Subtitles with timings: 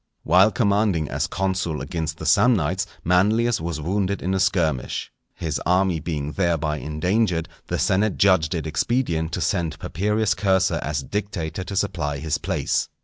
[0.23, 5.11] _While commanding as consul against the Samnites, Manlius was wounded in a skirmish.
[5.35, 11.03] His army being thereby endangered, the senate judged it expedient to send Papirius Cursor as
[11.03, 12.89] dictator to supply his place.